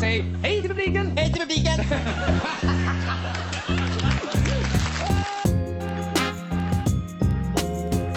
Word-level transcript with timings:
Säg 0.00 0.20
hej 0.42 0.60
till 0.60 0.70
publiken! 0.70 1.06
Hej 1.16 1.32
till 1.32 1.42
publiken! 1.42 1.78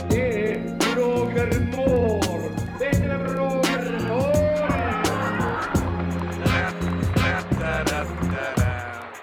Det 0.09 0.52
är 0.52 0.57
Roger 0.96 1.59
Moore! 1.78 2.52
Det 2.80 2.86
är 2.86 3.20
Roger 3.36 4.07
Moore! 4.07 4.48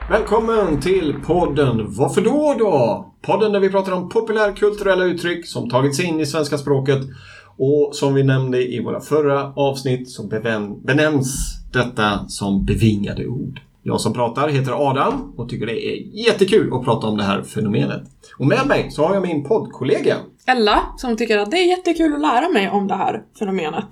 Välkommen 0.09 0.80
till 0.80 1.14
podden 1.27 1.87
Varför 1.89 2.21
då 2.21 2.55
då? 2.59 3.11
Podden 3.23 3.53
där 3.53 3.61
vi 3.61 3.71
pratar 3.71 3.93
om 3.93 4.09
populärkulturella 4.09 5.05
uttryck 5.05 5.46
som 5.46 5.69
tagit 5.71 5.96
sig 5.96 6.05
in 6.05 6.21
i 6.21 6.27
svenska 6.27 6.59
språket. 6.59 7.01
Och 7.57 7.91
som 7.93 8.14
vi 8.14 8.23
nämnde 8.23 8.73
i 8.73 8.80
våra 8.80 9.00
förra 9.00 9.52
avsnitt 9.54 10.11
så 10.11 10.22
benämns 10.85 11.58
detta 11.72 12.29
som 12.29 12.64
bevingade 12.64 13.27
ord. 13.27 13.61
Jag 13.82 14.00
som 14.00 14.13
pratar 14.13 14.49
heter 14.49 14.90
Adam 14.90 15.35
och 15.36 15.49
tycker 15.49 15.67
det 15.67 15.86
är 15.86 16.27
jättekul 16.27 16.72
att 16.72 16.85
prata 16.85 17.07
om 17.07 17.17
det 17.17 17.22
här 17.22 17.43
fenomenet. 17.43 18.03
Och 18.39 18.46
med 18.46 18.67
mig 18.67 18.90
så 18.90 19.07
har 19.07 19.14
jag 19.14 19.22
min 19.22 19.44
poddkollega. 19.44 20.17
Ella, 20.46 20.82
som 20.96 21.17
tycker 21.17 21.39
att 21.39 21.50
det 21.50 21.57
är 21.57 21.68
jättekul 21.68 22.14
att 22.14 22.21
lära 22.21 22.49
mig 22.49 22.71
om 22.71 22.86
det 22.86 22.94
här 22.94 23.22
fenomenet. 23.39 23.89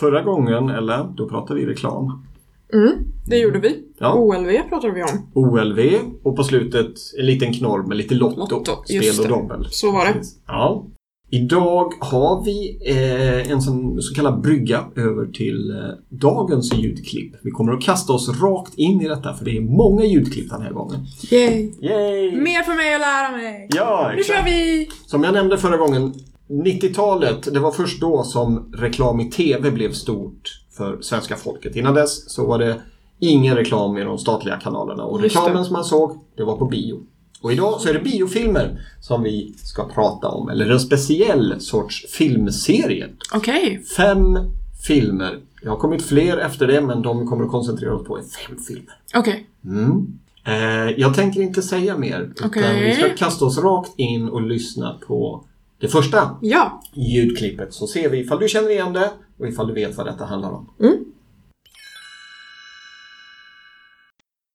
Förra 0.00 0.22
gången, 0.22 0.68
eller 0.68 1.04
då 1.16 1.28
pratade 1.28 1.60
vi 1.60 1.66
reklam. 1.66 2.26
Mm, 2.72 2.92
det 3.26 3.38
gjorde 3.38 3.58
vi. 3.58 3.84
Ja. 3.98 4.14
OLV 4.14 4.68
pratade 4.68 4.92
vi 4.92 5.02
om. 5.02 5.30
OLV 5.34 5.78
och 6.22 6.36
på 6.36 6.44
slutet 6.44 6.94
en 7.18 7.26
liten 7.26 7.52
knorr 7.52 7.82
med 7.82 7.96
lite 7.96 8.14
lotto. 8.14 8.40
Lotto, 8.40 8.84
spel 8.84 9.20
och 9.20 9.28
dobbel. 9.28 9.66
Så 9.70 9.92
var 9.92 10.04
det. 10.04 10.22
Ja. 10.46 10.86
Idag 11.30 11.92
har 12.00 12.44
vi 12.44 12.78
eh, 12.86 13.50
en 13.50 13.62
så 14.02 14.14
kallad 14.14 14.40
brygga 14.40 14.84
över 14.96 15.26
till 15.26 15.70
eh, 15.70 15.76
dagens 16.08 16.74
ljudklipp. 16.74 17.34
Vi 17.42 17.50
kommer 17.50 17.72
att 17.72 17.82
kasta 17.82 18.12
oss 18.12 18.28
rakt 18.42 18.74
in 18.74 19.00
i 19.00 19.08
detta 19.08 19.34
för 19.34 19.44
det 19.44 19.56
är 19.56 19.60
många 19.60 20.04
ljudklipp 20.04 20.50
den 20.50 20.62
här 20.62 20.72
gången. 20.72 21.06
Yay! 21.30 21.72
Yay! 21.82 22.36
Mer 22.36 22.62
för 22.62 22.74
mig 22.74 22.94
att 22.94 23.00
lära 23.00 23.36
mig! 23.36 23.68
Ja, 23.70 24.12
Nu 24.16 24.24
kör 24.24 24.44
vi! 24.44 24.88
Som 25.06 25.24
jag 25.24 25.34
nämnde 25.34 25.58
förra 25.58 25.76
gången, 25.76 26.14
90-talet, 26.48 27.54
det 27.54 27.60
var 27.60 27.72
först 27.72 28.00
då 28.00 28.22
som 28.22 28.72
reklam 28.76 29.20
i 29.20 29.30
TV 29.30 29.70
blev 29.70 29.92
stort 29.92 30.62
för 30.76 30.98
svenska 31.00 31.36
folket. 31.36 31.76
Innan 31.76 31.94
dess 31.94 32.30
så 32.30 32.46
var 32.46 32.58
det 32.58 32.80
ingen 33.20 33.56
reklam 33.56 33.98
i 33.98 34.04
de 34.04 34.18
statliga 34.18 34.56
kanalerna 34.56 35.04
och 35.04 35.20
reklamen 35.20 35.64
som 35.64 35.72
man 35.72 35.84
såg, 35.84 36.12
det 36.36 36.44
var 36.44 36.56
på 36.56 36.64
bio. 36.64 37.02
Och 37.46 37.52
idag 37.52 37.80
så 37.80 37.88
är 37.88 37.92
det 37.94 38.00
biofilmer 38.00 38.80
som 39.00 39.22
vi 39.22 39.54
ska 39.56 39.88
prata 39.88 40.28
om, 40.28 40.48
eller 40.48 40.70
en 40.70 40.80
speciell 40.80 41.60
sorts 41.60 42.06
filmserie. 42.08 43.08
Okej. 43.34 43.82
Fem 43.96 44.38
filmer. 44.86 45.40
Det 45.62 45.68
har 45.68 45.76
kommit 45.76 46.02
fler 46.02 46.36
efter 46.36 46.66
det, 46.66 46.80
men 46.80 47.02
de 47.02 47.20
vi 47.20 47.26
kommer 47.26 47.44
att 47.44 47.50
koncentrera 47.50 47.94
oss 47.94 48.06
på 48.06 48.18
är 48.18 48.22
fem 48.22 48.56
filmer. 48.68 48.94
Okej. 49.14 49.46
Mm. 49.64 50.18
Eh, 50.44 50.90
jag 51.00 51.14
tänker 51.14 51.40
inte 51.40 51.62
säga 51.62 51.98
mer. 51.98 52.30
Utan 52.36 52.74
vi 52.80 52.94
ska 52.94 53.08
kasta 53.16 53.44
oss 53.44 53.58
rakt 53.58 53.92
in 53.96 54.28
och 54.28 54.42
lyssna 54.42 54.98
på 55.06 55.44
det 55.78 55.88
första 55.88 56.38
Ja. 56.42 56.82
ljudklippet. 56.94 57.74
Så 57.74 57.86
ser 57.86 58.10
vi 58.10 58.18
ifall 58.18 58.40
du 58.40 58.48
känner 58.48 58.70
igen 58.70 58.92
det 58.92 59.10
och 59.38 59.48
ifall 59.48 59.68
du 59.68 59.74
vet 59.74 59.96
vad 59.96 60.06
detta 60.06 60.24
handlar 60.24 60.50
om. 60.50 60.68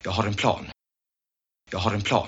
Jag 0.04 0.12
har 0.12 0.28
en 0.28 0.34
plan. 0.34 0.66
Jag 1.72 1.80
har 1.80 1.94
en 1.94 2.02
plan. 2.02 2.28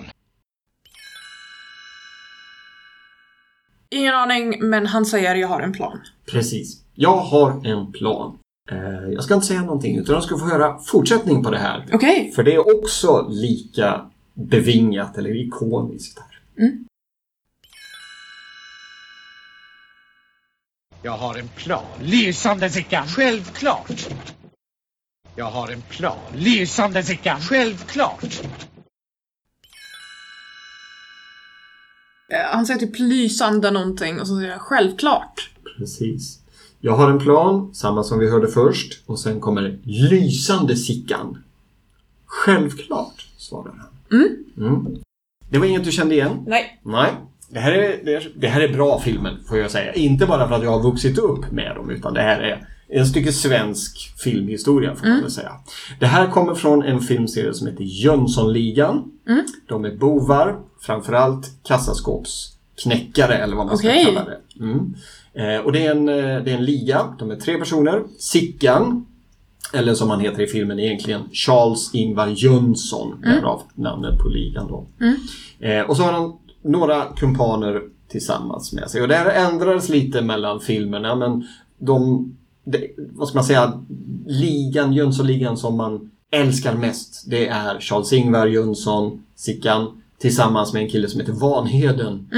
Ingen 3.94 4.13
aning, 4.16 4.69
men 4.69 4.86
han 4.86 5.05
säger 5.05 5.36
jag 5.36 5.47
har 5.47 5.61
en 5.61 5.73
plan. 5.73 5.99
Precis. 6.31 6.81
Jag 6.95 7.17
har 7.17 7.67
en 7.67 7.91
plan. 7.91 8.38
Eh, 8.72 9.13
jag 9.13 9.23
ska 9.23 9.33
inte 9.33 9.45
säga 9.47 9.61
någonting 9.61 9.97
utan 9.97 10.16
jag 10.16 10.23
ska 10.23 10.38
få 10.38 10.45
höra 10.45 10.80
fortsättning 10.80 11.44
på 11.44 11.52
det 11.52 11.58
här. 11.58 11.85
Okej. 11.94 12.31
För 12.35 12.44
det 12.44 12.53
är 12.53 12.83
också 12.83 13.27
lika 13.30 14.09
bevingat 14.34 15.17
eller 15.17 15.47
ikoniskt 15.47 16.19
här. 16.19 16.40
Jag 21.01 21.12
har 21.12 21.40
en 21.40 21.47
plan. 21.47 21.85
Lysande 22.01 22.69
Sickan. 22.69 23.07
Självklart. 23.07 24.07
Jag 25.35 25.46
har 25.46 25.72
en 25.72 25.81
plan. 25.81 26.17
Lysande 26.35 27.03
Sickan. 27.03 27.40
Självklart. 27.41 28.41
Han 32.51 32.66
säger 32.66 32.79
typ 32.79 32.99
lysande 32.99 33.71
någonting 33.71 34.21
och 34.21 34.27
så 34.27 34.35
säger 34.35 34.51
jag 34.51 34.61
självklart. 34.61 35.51
Precis. 35.77 36.39
Jag 36.79 36.95
har 36.95 37.09
en 37.11 37.19
plan, 37.19 37.73
samma 37.73 38.03
som 38.03 38.19
vi 38.19 38.31
hörde 38.31 38.47
först. 38.47 39.03
Och 39.05 39.19
sen 39.19 39.39
kommer 39.39 39.79
lysande 39.83 40.75
Sickan. 40.75 41.43
Självklart, 42.25 43.27
svarar 43.38 43.73
han. 43.77 44.19
Mm. 44.57 44.97
Det 45.49 45.59
var 45.59 45.66
inget 45.66 45.83
du 45.83 45.91
kände 45.91 46.16
igen? 46.16 46.43
Nej. 46.47 46.79
Nej. 46.83 47.11
Det 47.49 47.59
här, 47.59 47.72
är, 47.72 48.05
det, 48.05 48.13
är, 48.13 48.31
det 48.35 48.47
här 48.47 48.61
är 48.61 48.73
bra 48.73 48.99
filmer, 48.99 49.38
får 49.47 49.57
jag 49.57 49.72
säga. 49.72 49.93
Inte 49.93 50.25
bara 50.25 50.47
för 50.47 50.55
att 50.55 50.63
jag 50.63 50.72
har 50.72 50.83
vuxit 50.83 51.17
upp 51.17 51.51
med 51.51 51.75
dem, 51.75 51.89
utan 51.89 52.13
det 52.13 52.22
här 52.22 52.41
är 52.41 52.67
en 52.95 53.05
stycke 53.05 53.31
svensk 53.33 54.13
filmhistoria, 54.17 54.95
får 54.95 55.07
man 55.07 55.21
väl 55.21 55.31
säga. 55.31 55.51
Det 55.99 56.05
här 56.05 56.27
kommer 56.27 56.55
från 56.55 56.83
en 56.83 56.99
filmserie 56.99 57.53
som 57.53 57.67
heter 57.67 57.83
Jönssonligan. 57.83 59.11
De 59.67 59.85
är 59.85 59.95
bovar, 59.95 60.59
framförallt 60.81 61.51
kassaskåpsknäckare, 61.63 63.37
eller 63.37 63.55
vad 63.55 63.65
man 63.65 63.77
ska 63.77 63.87
Okej. 63.87 64.05
kalla 64.05 64.25
det. 64.25 64.39
Mm. 64.59 64.93
Eh, 65.33 65.65
och 65.65 65.71
det 65.71 65.85
är, 65.85 65.91
en, 65.91 66.09
eh, 66.09 66.15
det 66.15 66.51
är 66.51 66.57
en 66.57 66.65
liga, 66.65 67.15
de 67.19 67.31
är 67.31 67.35
tre 67.35 67.57
personer. 67.57 68.03
Sickan, 68.19 69.05
eller 69.73 69.93
som 69.93 70.09
han 70.09 70.19
heter 70.19 70.41
i 70.41 70.47
filmen 70.47 70.79
egentligen, 70.79 71.21
Charles-Ingvar 71.31 72.27
Jönsson, 72.27 73.21
därav 73.21 73.61
namnet 73.75 74.19
på 74.19 74.27
ligan 74.27 74.67
då. 74.67 74.85
Eh, 75.67 75.81
och 75.81 75.97
så 75.97 76.03
har 76.03 76.11
han 76.11 76.33
några 76.61 77.05
kumpaner 77.05 77.81
tillsammans 78.07 78.73
med 78.73 78.89
sig. 78.89 79.01
Och 79.01 79.07
det 79.07 79.15
här 79.15 79.49
ändrades 79.51 79.89
lite 79.89 80.21
mellan 80.21 80.59
filmerna 80.59 81.15
men 81.15 81.47
de, 81.77 82.31
det, 82.63 82.88
vad 82.97 83.28
ska 83.28 83.38
man 83.38 83.46
säga, 83.46 83.81
ligan, 84.28 84.94
Jönssonligan 84.94 85.57
som 85.57 85.78
man 85.78 86.12
älskar 86.31 86.74
mest 86.74 87.24
det 87.28 87.47
är 87.47 87.79
Charles-Ingvar 87.79 88.47
Jönsson, 88.47 89.24
Sickan 89.35 90.01
tillsammans 90.19 90.73
med 90.73 90.81
en 90.84 90.90
kille 90.90 91.07
som 91.09 91.19
heter 91.19 91.34
Vanheden 91.34 92.29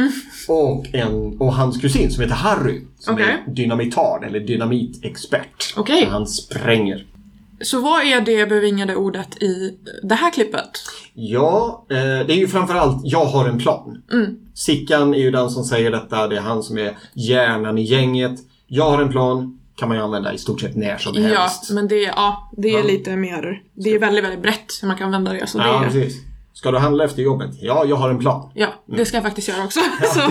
och, 0.47 0.85
en, 0.93 1.37
och 1.39 1.53
hans 1.53 1.77
kusin 1.77 2.11
som 2.11 2.23
heter 2.23 2.35
Harry 2.35 2.81
som 2.99 3.13
Okej. 3.13 3.43
är 3.47 3.51
dynamitard 3.51 4.23
eller 4.23 4.39
dynamitexpert. 4.39 5.73
Så 5.75 5.85
Han 6.09 6.27
spränger. 6.27 7.05
Så 7.61 7.81
vad 7.81 8.03
är 8.03 8.21
det 8.21 8.49
bevingade 8.49 8.95
ordet 8.95 9.43
i 9.43 9.77
det 10.03 10.15
här 10.15 10.31
klippet? 10.31 10.69
Ja, 11.13 11.85
eh, 11.89 11.95
det 11.97 12.33
är 12.33 12.37
ju 12.37 12.47
framförallt 12.47 13.01
jag 13.03 13.25
har 13.25 13.49
en 13.49 13.57
plan. 13.59 14.01
Sickan 14.53 15.13
är 15.13 15.17
ju 15.19 15.31
den 15.31 15.49
som 15.49 15.63
säger 15.63 15.91
detta. 15.91 16.27
Det 16.27 16.37
är 16.37 16.41
han 16.41 16.63
som 16.63 16.77
är 16.77 16.97
hjärnan 17.13 17.77
i 17.77 17.81
gänget. 17.81 18.39
Jag 18.67 18.89
har 18.89 19.01
en 19.01 19.09
plan 19.09 19.59
kan 19.75 19.87
man 19.89 19.97
ju 19.97 20.03
använda 20.03 20.33
i 20.33 20.37
stort 20.37 20.61
sett 20.61 20.75
när 20.75 20.97
som 20.97 21.13
Ja, 21.15 21.21
helst. 21.39 21.71
men 21.71 21.87
det, 21.87 22.01
ja, 22.01 22.51
det 22.57 22.69
är 22.69 22.79
Ja. 22.79 22.83
lite 22.85 23.15
mer... 23.15 23.61
Det 23.73 23.89
är 23.93 23.99
väldigt, 23.99 24.23
väldigt 24.23 24.41
brett 24.41 24.79
hur 24.81 24.87
man 24.87 24.97
kan 24.97 25.11
vända 25.11 25.33
det. 25.33 25.47
Så 25.47 25.57
Ja, 25.57 25.79
det, 25.79 25.85
precis. 25.85 26.21
Ska 26.53 26.71
du 26.71 26.77
handla 26.77 27.03
efter 27.03 27.21
jobbet? 27.21 27.49
Ja, 27.61 27.85
jag 27.87 27.95
har 27.95 28.09
en 28.09 28.19
plan. 28.19 28.51
ja, 28.53 28.67
det 28.85 29.05
ska 29.05 29.17
jag 29.17 29.23
faktiskt 29.23 29.47
göra 29.47 29.63
också. 29.63 29.79
Så 30.13 30.21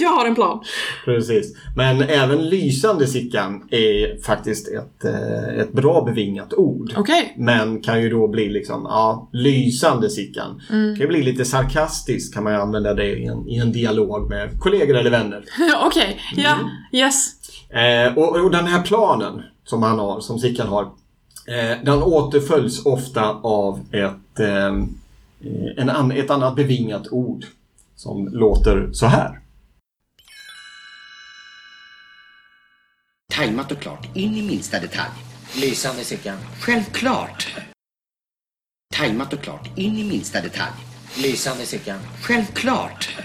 jag 0.00 0.10
har 0.10 0.26
en 0.26 0.34
plan. 0.34 0.60
Precis. 1.04 1.56
Men 1.76 2.02
även 2.02 2.48
lysande 2.48 3.06
Sickan 3.06 3.68
är 3.70 4.22
faktiskt 4.22 4.68
ett, 4.68 5.04
eh, 5.04 5.58
ett 5.60 5.72
bra 5.72 6.04
bevingat 6.04 6.52
ord. 6.54 6.92
Okej. 6.96 7.34
Men 7.38 7.80
kan 7.82 8.02
ju 8.02 8.10
då 8.10 8.28
bli 8.28 8.48
liksom, 8.48 8.82
ja, 8.88 9.28
lysande 9.32 10.10
Sickan. 10.10 10.60
Mm. 10.70 10.94
Kan 10.94 11.00
ju 11.00 11.06
bli 11.08 11.22
lite 11.22 11.44
sarkastiskt 11.44 12.34
kan 12.34 12.44
man 12.44 12.54
använda 12.54 12.94
det 12.94 13.18
i 13.18 13.24
en, 13.26 13.48
i 13.48 13.56
en 13.58 13.72
dialog 13.72 14.28
med 14.30 14.60
kollegor 14.60 14.96
eller 14.96 15.10
vänner. 15.10 15.44
Okej, 15.86 16.20
ja, 16.36 16.52
Mm. 16.54 16.66
yes. 16.92 17.26
Eh, 17.72 18.18
och, 18.18 18.44
och 18.44 18.50
den 18.50 18.66
här 18.66 18.82
planen 18.82 19.42
som 19.64 19.82
han 19.82 19.98
har, 19.98 20.20
som 20.20 20.38
Sickan 20.38 20.68
har, 20.68 20.82
eh, 21.46 21.84
den 21.84 22.02
återföljs 22.02 22.86
ofta 22.86 23.30
av 23.42 23.80
ett, 23.92 24.40
eh, 24.40 24.72
en, 25.76 25.90
an, 25.90 26.12
ett 26.12 26.30
annat 26.30 26.56
bevingat 26.56 27.08
ord 27.10 27.44
som 27.96 28.28
låter 28.28 28.92
så 28.92 29.06
här. 29.06 29.38
Tajmat 33.32 33.72
och 33.72 33.78
klart, 33.78 34.16
in 34.16 34.34
i 34.34 34.42
minsta 34.42 34.80
detalj. 34.80 35.10
Lysande 35.60 36.04
Sickan. 36.04 36.38
Självklart. 36.60 37.56
Tajmat 38.94 39.32
och 39.32 39.40
klart, 39.40 39.78
in 39.78 39.96
i 39.98 40.04
minsta 40.04 40.40
detalj. 40.40 40.72
Lysande 41.22 41.66
Sickan. 41.66 41.98
Självklart. 42.22 43.18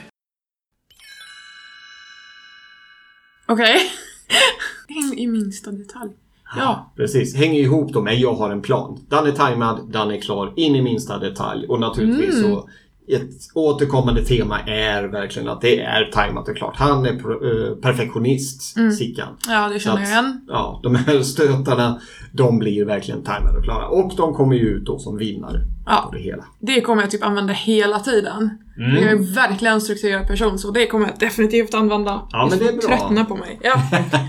Okej. 3.48 3.92
In 4.88 5.20
i 5.20 5.28
minsta 5.28 5.72
detalj. 5.72 6.12
Ja. 6.56 6.94
Precis, 6.96 7.36
hänger 7.36 7.60
ihop 7.60 7.94
då 7.94 8.02
med 8.02 8.20
jag 8.20 8.34
har 8.34 8.52
en 8.52 8.62
plan. 8.62 9.00
Den 9.10 9.26
är 9.26 9.32
tajmad, 9.32 9.90
den 9.92 10.12
är 10.12 10.22
klar, 10.22 10.54
in 10.56 10.76
i 10.76 10.82
minsta 10.82 11.18
detalj. 11.18 11.68
Och 11.68 11.80
naturligtvis 11.80 12.42
så 12.42 12.70
ett 13.08 13.32
återkommande 13.54 14.26
tema 14.26 14.60
är 14.60 15.04
verkligen 15.04 15.50
att 15.50 15.62
det 15.62 15.80
är 15.80 16.12
tajmat 16.12 16.50
och 16.50 16.58
klart. 16.58 16.76
Han 16.76 17.06
är 17.06 17.12
eh, 17.12 17.76
perfektionist, 17.76 18.76
Sickan. 18.98 19.28
Ja, 19.48 19.70
det 19.74 19.80
känner 19.80 20.02
jag 20.02 20.10
igen. 20.10 20.42
Ja, 20.48 20.80
de 20.84 20.96
här 20.96 21.22
stötarna, 21.22 22.02
de 22.32 22.60
blir 22.60 22.86
verkligen 22.86 23.24
tajmade 23.24 23.58
och 23.58 23.64
klara. 23.64 23.88
Och 23.88 24.14
de 24.18 24.34
kommer 24.34 24.56
ju 24.56 24.68
ut 24.68 24.86
då 24.86 25.00
som 25.00 25.18
vinnare 25.18 25.62
Ja. 25.88 26.10
det 26.14 26.20
hela. 26.20 26.44
Det 26.60 26.82
kommer 26.82 27.02
jag 27.02 27.12
typ 27.12 27.24
använda 27.24 27.54
hela 27.54 28.00
tiden. 28.00 28.58
Mm. 28.78 29.04
Jag 29.04 29.12
är 29.12 29.36
verkligen 29.36 29.74
en 29.74 29.82
strukturerad 29.82 30.28
person 30.28 30.60
så 30.60 30.72
det 30.72 30.88
kommer 30.88 31.08
jag 31.08 31.20
definitivt 31.20 31.74
använda. 31.74 32.28
Ja, 32.32 32.48
men 32.50 32.60
det 32.60 32.66
är 32.68 32.72
bra. 32.72 32.98
Tröttna 32.98 33.26
på 33.26 33.36
mig. 33.36 33.60
Ja. 33.64 33.82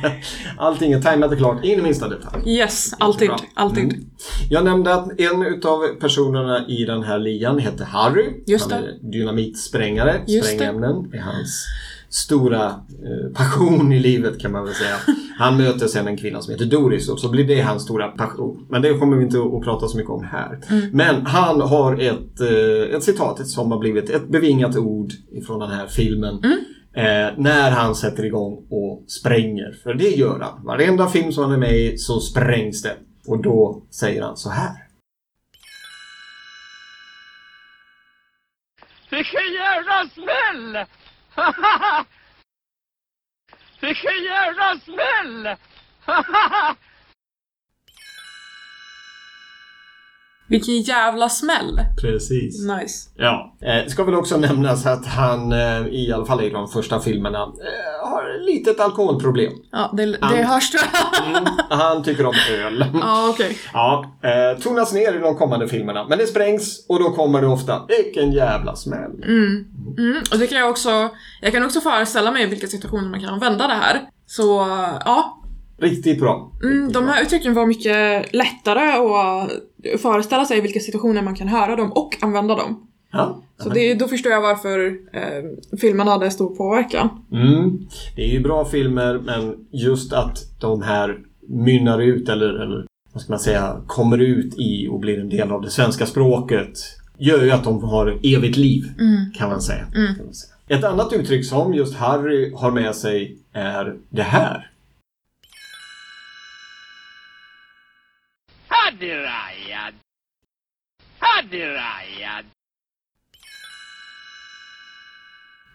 Allting 0.58 0.92
är 0.92 1.00
tajmat 1.02 1.32
och 1.32 1.38
klart 1.38 1.64
in 1.64 1.78
i 1.78 1.82
minsta 1.82 2.08
detalj. 2.08 2.42
Yes, 2.50 2.94
alltid. 2.98 3.30
Alltid. 3.54 3.84
Mm. 3.84 4.04
Jag 4.50 4.64
nämnde 4.64 4.94
att 4.94 5.20
en 5.20 5.42
utav 5.42 5.86
personerna 6.00 6.66
i 6.68 6.84
den 6.84 7.02
här 7.02 7.18
ligan 7.18 7.58
heter 7.58 7.84
Harry. 7.84 8.26
Just 8.46 8.70
Han 8.72 8.82
det. 8.82 8.88
är 8.88 9.12
dynamitsprängare. 9.12 10.20
Just. 10.26 10.48
Sprängämnen 10.48 11.10
är 11.14 11.20
hans 11.20 11.66
stora 12.10 12.64
eh, 12.66 13.32
passion 13.34 13.92
i 13.92 13.98
livet 13.98 14.40
kan 14.40 14.52
man 14.52 14.64
väl 14.64 14.74
säga. 14.74 14.96
Han 15.38 15.56
möter 15.56 15.86
sen 15.86 16.08
en 16.08 16.16
kvinna 16.16 16.40
som 16.40 16.52
heter 16.52 16.64
Doris 16.64 17.08
och 17.08 17.20
så 17.20 17.28
blir 17.28 17.44
det 17.44 17.60
hans 17.60 17.82
stora 17.82 18.08
passion. 18.08 18.66
Men 18.70 18.82
det 18.82 18.98
kommer 18.98 19.16
vi 19.16 19.24
inte 19.24 19.38
att 19.38 19.64
prata 19.64 19.88
så 19.88 19.96
mycket 19.96 20.10
om 20.10 20.24
här. 20.24 20.60
Mm. 20.70 20.90
Men 20.92 21.26
han 21.26 21.60
har 21.60 22.00
ett, 22.00 22.40
eh, 22.40 22.96
ett 22.96 23.02
citat 23.02 23.48
som 23.48 23.72
har 23.72 23.78
blivit 23.78 24.10
ett 24.10 24.28
bevingat 24.28 24.76
ord 24.76 25.12
ifrån 25.32 25.60
den 25.60 25.70
här 25.70 25.86
filmen. 25.86 26.38
Mm. 26.44 26.58
Eh, 26.94 27.34
när 27.36 27.70
han 27.70 27.94
sätter 27.94 28.24
igång 28.24 28.66
och 28.70 29.04
spränger. 29.08 29.72
För 29.82 29.94
det 29.94 30.08
gör 30.08 30.40
han. 30.40 30.64
Varenda 30.64 31.08
film 31.08 31.32
som 31.32 31.44
han 31.44 31.52
är 31.52 31.58
med 31.58 31.76
i 31.76 31.98
så 31.98 32.20
sprängs 32.20 32.82
det. 32.82 32.96
Och 33.26 33.42
då 33.42 33.82
säger 33.90 34.22
han 34.22 34.36
så 34.36 34.50
här. 34.50 34.72
Vilken 39.10 39.52
jävla 39.52 40.08
smäll! 40.14 40.86
Vilken 43.80 44.24
jävla 44.24 44.78
smäll! 44.78 45.56
Vilken 50.48 50.80
jävla 50.80 51.28
smäll. 51.28 51.80
Precis. 52.00 52.66
Nice. 52.66 53.08
Ja. 53.16 53.54
Eh, 53.62 53.86
ska 53.86 54.04
väl 54.04 54.14
också 54.14 54.36
nämnas 54.36 54.86
att 54.86 55.06
han 55.06 55.52
eh, 55.52 55.86
i 55.90 56.12
alla 56.14 56.26
fall 56.26 56.44
i 56.44 56.50
de 56.50 56.68
första 56.68 57.00
filmerna 57.00 57.38
eh, 57.42 58.08
har 58.10 58.22
ett 58.36 58.46
litet 58.46 58.80
alkoholproblem. 58.80 59.52
Ja, 59.72 59.90
det, 59.96 60.06
det 60.06 60.18
Han- 60.20 60.36
hörs. 60.44 60.70
Mm, 61.28 61.44
han 61.70 62.02
tycker 62.02 62.26
om 62.26 62.34
öl. 62.66 62.84
Ja, 63.00 63.28
okej. 63.30 63.58
Ja, 63.72 64.04
eh, 64.22 64.62
tonas 64.62 64.92
ner 64.92 65.16
i 65.16 65.18
de 65.18 65.34
kommande 65.36 65.68
filmerna. 65.68 66.06
Men 66.08 66.18
det 66.18 66.26
sprängs 66.26 66.86
och 66.88 66.98
då 66.98 67.10
kommer 67.10 67.40
det 67.40 67.46
ofta 67.46 67.82
Vilken 67.88 68.32
jävla 68.32 68.76
smäll. 68.76 69.22
Mm, 69.24 69.64
och 70.32 70.38
det 70.38 70.46
kan 70.46 70.58
jag 70.58 70.70
också... 70.70 71.08
Jag 71.40 71.52
kan 71.52 71.64
också 71.64 71.80
föreställa 71.80 72.30
mig 72.30 72.46
vilka 72.46 72.66
situationer 72.66 73.08
man 73.08 73.20
kan 73.20 73.28
använda 73.28 73.66
det 73.66 73.74
här. 73.74 74.00
Så, 74.26 74.66
ja. 75.04 75.34
Riktigt 75.80 76.20
bra. 76.20 76.52
Mm, 76.62 76.92
de 76.92 77.08
här 77.08 77.22
uttrycken 77.22 77.54
var 77.54 77.66
mycket 77.66 78.32
lättare 78.34 78.88
att 78.92 79.50
föreställa 79.98 80.44
sig 80.44 80.60
vilka 80.60 80.80
situationer 80.80 81.22
man 81.22 81.34
kan 81.34 81.48
höra 81.48 81.76
dem 81.76 81.92
och 81.92 82.16
använda 82.20 82.54
dem. 82.54 82.88
Ja. 83.12 83.42
Så 83.56 83.68
det, 83.68 83.94
då 83.94 84.08
förstår 84.08 84.32
jag 84.32 84.40
varför 84.40 84.86
eh, 85.12 85.78
filmen 85.78 86.08
hade 86.08 86.30
stor 86.30 86.56
påverkan. 86.56 87.08
Mm. 87.32 87.78
Det 88.16 88.22
är 88.22 88.28
ju 88.28 88.40
bra 88.40 88.64
filmer 88.64 89.20
men 89.24 89.54
just 89.70 90.12
att 90.12 90.38
de 90.60 90.82
här 90.82 91.18
mynnar 91.48 91.98
ut 92.02 92.28
eller, 92.28 92.48
eller 92.48 92.86
vad 93.12 93.22
ska 93.22 93.32
man 93.32 93.40
säga, 93.40 93.76
kommer 93.86 94.18
ut 94.18 94.54
i 94.58 94.88
och 94.88 95.00
blir 95.00 95.20
en 95.20 95.28
del 95.28 95.52
av 95.52 95.62
det 95.62 95.70
svenska 95.70 96.06
språket 96.06 96.78
gör 97.18 97.44
ju 97.44 97.50
att 97.50 97.64
de 97.64 97.84
har 97.84 98.18
evigt 98.22 98.56
liv 98.56 98.84
kan, 99.34 99.50
man 99.50 99.60
säga. 99.60 99.86
kan 100.16 100.24
man 100.24 100.34
säga. 100.34 100.78
Ett 100.78 100.84
annat 100.84 101.12
uttryck 101.12 101.46
som 101.46 101.74
just 101.74 101.94
Harry 101.94 102.52
har 102.54 102.70
med 102.70 102.94
sig 102.94 103.36
är 103.52 103.96
det 104.08 104.22
här. 104.22 104.70
Hadirajad! 108.98 109.94
Hadirajad! 111.18 112.44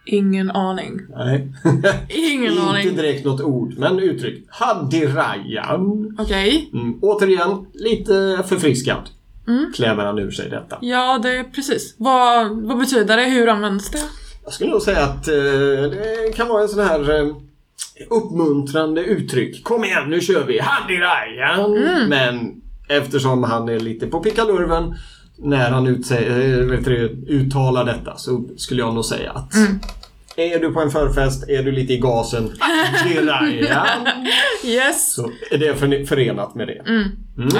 Ingen 0.06 0.50
aning. 0.50 1.00
Nej. 1.16 1.48
Ingen 2.08 2.52
Inte 2.52 2.62
aning. 2.62 2.96
direkt 2.96 3.24
något 3.24 3.40
ord, 3.40 3.74
men 3.78 3.98
uttryck. 3.98 4.44
Hadirajan. 4.48 6.16
Okej. 6.18 6.70
Mm. 6.72 6.98
Återigen, 7.02 7.66
lite 7.72 8.44
förfriskad. 8.48 9.10
Mm. 9.48 9.72
Klämmer 9.76 10.04
han 10.04 10.18
ur 10.18 10.30
sig 10.30 10.50
detta. 10.50 10.78
Ja, 10.80 11.18
det 11.22 11.36
är 11.36 11.44
precis. 11.44 11.94
Vad, 11.98 12.50
vad 12.66 12.78
betyder 12.78 13.16
det? 13.16 13.24
Hur 13.24 13.48
används 13.48 13.90
det? 13.90 14.02
Jag 14.44 14.52
skulle 14.52 14.70
nog 14.70 14.82
säga 14.82 15.02
att 15.04 15.28
eh, 15.28 15.34
det 15.34 16.36
kan 16.36 16.48
vara 16.48 16.62
en 16.62 16.68
sån 16.68 16.84
här 16.84 17.20
eh, 17.20 17.36
uppmuntrande 18.10 19.04
uttryck. 19.04 19.64
Kom 19.64 19.84
igen, 19.84 20.10
nu 20.10 20.20
kör 20.20 20.44
vi! 20.44 20.58
Hadirajan! 20.58 21.76
Mm. 21.76 22.08
Men 22.08 22.60
eftersom 22.88 23.42
han 23.42 23.68
är 23.68 23.80
lite 23.80 24.06
på 24.06 24.20
pickalurven 24.20 24.94
när 25.38 25.70
han 25.70 25.86
eh, 25.86 25.92
uttalar 27.28 27.84
detta 27.84 28.16
så 28.16 28.44
skulle 28.56 28.80
jag 28.82 28.94
nog 28.94 29.04
säga 29.04 29.32
att 29.32 29.54
Mm. 29.54 29.78
är 30.36 30.58
du 30.58 30.72
på 30.72 30.80
en 30.80 30.90
förfest, 30.90 31.48
är 31.48 31.62
du 31.62 31.72
lite 31.72 31.92
i 31.92 31.98
gasen! 31.98 32.44
Yes. 34.64 35.14
så 35.14 35.30
är 35.50 35.58
det 35.58 35.74
för- 35.74 36.04
förenat 36.06 36.54
med 36.54 36.66
det. 36.66 36.82
Mm. 36.86 37.08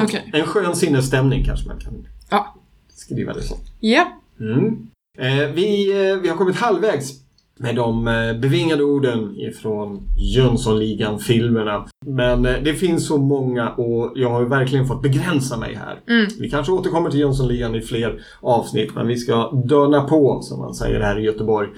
Okej. 0.03 0.31
En 0.32 0.47
skön 0.47 0.76
sinnesstämning 0.76 1.44
kanske 1.44 1.69
man 1.69 1.79
kan 1.81 2.06
Ja. 2.31 2.55
skriva 2.94 3.32
det 3.32 3.43
så. 3.43 3.56
Ja. 3.81 4.21
Mm. 4.41 4.87
Eh, 5.19 5.49
vi, 5.55 5.91
eh, 6.11 6.17
vi 6.17 6.29
har 6.29 6.37
kommit 6.37 6.56
halvvägs 6.56 7.12
med 7.58 7.76
de 7.76 8.08
eh, 8.08 8.32
bevingade 8.32 8.84
orden 8.84 9.36
ifrån 9.36 10.08
Jönssonligan-filmerna. 10.18 11.86
Men 12.06 12.46
eh, 12.46 12.62
det 12.62 12.74
finns 12.74 13.06
så 13.06 13.18
många 13.18 13.70
och 13.70 14.12
jag 14.14 14.30
har 14.30 14.44
verkligen 14.44 14.86
fått 14.86 15.02
begränsa 15.02 15.56
mig 15.56 15.74
här. 15.74 16.00
Vi 16.40 16.50
kanske 16.50 16.72
återkommer 16.72 17.10
till 17.10 17.20
Jönssonligan 17.20 17.74
i 17.74 17.80
fler 17.80 18.20
avsnitt 18.40 18.94
men 18.94 19.06
vi 19.06 19.16
ska 19.16 19.50
döna 19.50 20.02
på, 20.02 20.42
som 20.42 20.60
man 20.60 20.74
säger 20.74 21.00
här 21.00 21.18
i 21.18 21.22
Göteborg, 21.22 21.68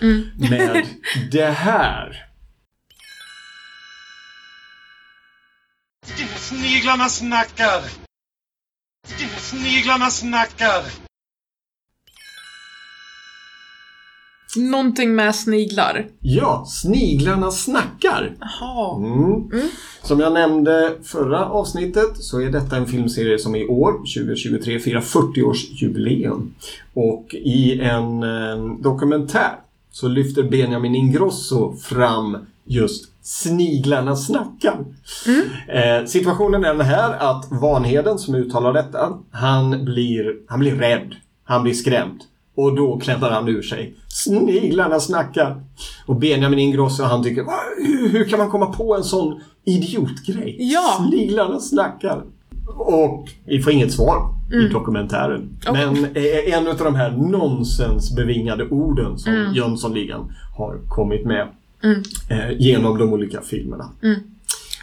med 0.50 0.86
det 1.32 1.50
här. 1.50 2.16
Sniglarna 6.36 7.08
snackar! 7.08 7.82
Sniglarna 9.38 10.10
snackar! 10.10 11.05
Någonting 14.56 15.14
med 15.14 15.34
sniglar. 15.34 16.06
Ja, 16.20 16.64
Sniglarna 16.68 17.50
snackar! 17.50 18.36
Jaha. 18.40 18.96
Mm. 18.96 19.68
Som 20.02 20.20
jag 20.20 20.32
nämnde 20.32 20.94
förra 21.02 21.46
avsnittet 21.46 22.16
så 22.16 22.40
är 22.40 22.50
detta 22.50 22.76
en 22.76 22.86
filmserie 22.86 23.38
som 23.38 23.56
i 23.56 23.66
år, 23.66 23.92
2023, 23.92 24.78
firar 24.78 25.00
40-årsjubileum. 25.00 26.48
Och 26.94 27.34
i 27.34 27.80
en 27.80 28.22
eh, 28.22 28.76
dokumentär 28.80 29.52
så 29.90 30.08
lyfter 30.08 30.42
Benjamin 30.42 30.94
Ingrosso 30.94 31.76
fram 31.76 32.36
just 32.64 33.12
Sniglarna 33.22 34.16
snackar. 34.16 34.84
Eh, 35.68 36.06
situationen 36.06 36.64
är 36.64 36.68
den 36.68 36.86
här 36.86 37.30
att 37.30 37.46
Vanheden 37.50 38.18
som 38.18 38.34
uttalar 38.34 38.72
detta, 38.72 39.18
han 39.30 39.84
blir, 39.84 40.36
han 40.48 40.60
blir 40.60 40.74
rädd. 40.74 41.14
Han 41.44 41.62
blir 41.62 41.74
skrämd. 41.74 42.20
Och 42.56 42.76
då 42.76 42.98
klämmer 42.98 43.30
han 43.30 43.48
ur 43.48 43.62
sig. 43.62 43.94
Sniglarna 44.08 45.00
snackar. 45.00 45.60
Och 46.06 46.16
Benjamin 46.16 46.58
Ingrosso 46.58 47.02
han 47.02 47.22
tycker, 47.22 47.42
"Va? 47.42 47.58
hur, 47.86 48.08
hur 48.08 48.24
kan 48.28 48.38
man 48.38 48.50
komma 48.50 48.66
på 48.66 48.96
en 48.96 49.04
sån 49.04 49.40
idiotgrej? 49.64 50.56
Ja. 50.58 51.04
Sniglarna 51.08 51.60
snackar. 51.60 52.22
Och 52.76 53.28
vi 53.44 53.62
får 53.62 53.72
inget 53.72 53.92
svar 53.92 54.22
i 54.52 54.68
dokumentären. 54.72 55.58
Men 55.72 56.04
eh, 56.04 56.54
en 56.58 56.66
av 56.68 56.76
de 56.76 56.94
här 56.94 57.10
nonsensbevingade 57.10 58.64
orden 58.64 59.18
som 59.18 59.52
Jönssonligan 59.54 60.32
har 60.58 60.78
kommit 60.88 61.26
med 61.26 61.48
eh, 62.30 62.50
genom 62.58 62.98
de 62.98 63.12
olika 63.12 63.40
filmerna. 63.42 63.90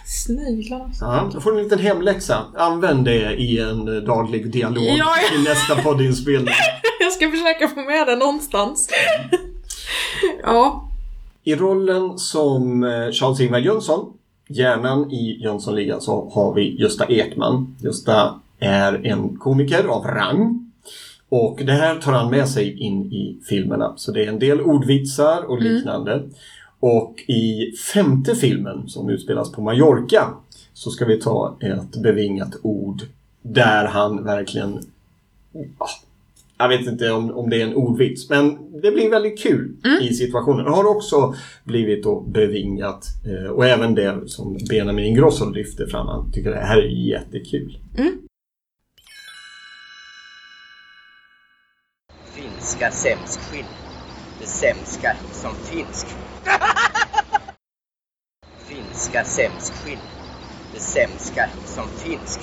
Sniglarna. 0.06 0.90
Ja, 1.02 1.30
då 1.34 1.40
får 1.42 1.52
du 1.52 1.58
en 1.58 1.64
liten 1.64 1.80
hemläxa. 1.80 2.38
Använd 2.58 3.06
det 3.06 3.34
i 3.36 3.60
en 3.60 3.88
eh, 3.98 4.04
daglig 4.04 4.52
dialog 4.52 4.84
Ja, 4.84 4.96
ja. 4.98 5.40
i 5.40 5.44
nästa 5.44 5.76
poddinspelning. 5.76 6.54
Jag 7.24 7.32
ska 7.32 7.40
försöka 7.40 7.68
få 7.68 7.82
med 7.82 8.08
det 8.08 8.16
någonstans. 8.16 8.90
ja. 10.44 10.90
I 11.44 11.56
rollen 11.56 12.18
som 12.20 12.84
eh, 12.84 13.12
Charles-Ingvar 13.12 13.60
Jönsson, 13.60 14.14
hjärnan 14.48 15.12
i 15.12 15.44
Jönssonligan, 15.44 16.02
så 16.02 16.30
har 16.30 16.54
vi 16.54 16.82
Gösta 16.82 17.06
Ekman. 17.06 17.76
Gösta 17.82 18.40
är 18.60 19.06
en 19.06 19.38
komiker 19.38 19.84
av 19.84 20.04
rang. 20.04 20.72
Och 21.30 21.60
det 21.66 21.72
här 21.72 21.96
tar 21.96 22.12
han 22.12 22.32
med 22.32 22.50
sig 22.50 22.80
in 22.80 23.14
i 23.14 23.38
filmerna. 23.50 23.94
Så 23.96 24.12
det 24.12 24.26
är 24.26 24.28
en 24.28 24.40
del 24.40 24.62
ordvitsar 24.62 25.44
och 25.44 25.62
liknande. 25.62 26.24
Och 26.80 27.16
i 27.28 27.72
femte 27.94 28.36
filmen, 28.36 28.88
som 28.88 29.10
utspelas 29.10 29.52
på 29.52 29.62
Mallorca, 29.62 30.34
så 30.74 30.92
ska 30.92 31.06
vi 31.06 31.22
ta 31.22 31.58
ett 31.62 32.02
bevingat 32.02 32.56
ord 32.62 33.02
där 33.42 33.86
han 33.86 34.24
verkligen 34.24 34.80
ja, 35.80 35.90
Jag 36.58 36.70
vet 36.70 36.88
inte 36.88 37.12
om, 37.12 37.32
om 37.32 37.50
det 37.50 37.62
är 37.62 37.68
en 37.68 37.76
ordvits, 37.76 38.30
men 38.30 38.72
det 38.82 38.92
blir 38.92 39.10
väldigt 39.10 39.40
kul 39.40 39.76
i 40.02 40.14
situationen. 40.14 40.66
Det 40.66 40.72
har 40.72 40.86
också 40.86 41.36
blivit 41.64 42.04
då 42.04 42.22
bevingat 42.22 43.06
eh, 43.26 43.52
och 43.52 43.66
även 43.66 43.96
det 43.96 44.30
som 44.30 44.58
Benjamin 44.70 45.06
Ingrosso 45.06 45.50
lyfter 45.50 45.88
fram. 45.88 46.08
Han 46.08 46.32
tycker 46.32 46.52
det 46.52 46.66
här 46.66 46.78
är 46.78 47.10
jättekul. 47.10 47.78
Finska 52.36 52.92
sämskskinn. 52.92 53.66
Det 54.40 54.46
sämska 54.48 55.16
som 55.32 55.52
finsk. 55.56 56.08
Finska 58.68 59.24
sämskskinn. 59.24 60.00
Det 60.74 60.80
sämska 60.80 61.50
som 61.66 61.88
finsk. 61.88 62.40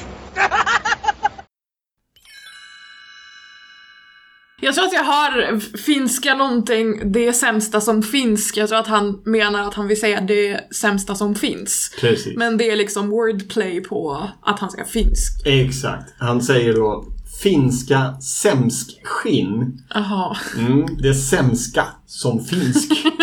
Jag 4.60 4.74
tror 4.74 4.84
att 4.86 4.92
jag 4.92 5.04
hör 5.04 5.60
finska 5.76 6.34
någonting, 6.34 7.12
det 7.12 7.32
sämsta 7.32 7.80
som 7.80 8.02
finsk. 8.02 8.56
Jag 8.56 8.68
tror 8.68 8.78
att 8.78 8.86
han 8.86 9.20
menar 9.24 9.68
att 9.68 9.74
han 9.74 9.88
vill 9.88 10.00
säga 10.00 10.20
det 10.20 10.74
sämsta 10.74 11.14
som 11.14 11.34
finns. 11.34 11.92
Precis. 12.00 12.36
Men 12.36 12.56
det 12.56 12.70
är 12.70 12.76
liksom 12.76 13.10
wordplay 13.10 13.80
på 13.80 14.28
att 14.42 14.58
han 14.58 14.70
ska 14.70 14.84
finsk. 14.84 15.46
Exakt. 15.46 16.14
Han 16.18 16.42
säger 16.42 16.74
då 16.74 17.04
finska 17.42 18.20
sämskskinn. 18.20 19.82
Jaha. 19.94 20.36
Mm, 20.58 20.86
det 21.02 21.14
sämska 21.14 21.86
som 22.06 22.44
finsk. 22.44 22.92